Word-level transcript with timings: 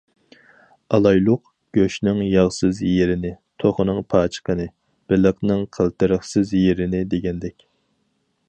ئالايلۇق: 0.97 1.51
گۆشنىڭ 1.77 2.21
ياغسىز 2.29 2.81
يېرىنى، 2.93 3.33
توخۇنىڭ 3.65 4.01
پاچىقىنى، 4.15 4.69
بېلىقنىڭ 5.13 5.65
قىلتىرىقسىز 5.79 6.57
يېرىنى 6.63 7.07
دېگەندەك. 7.17 7.69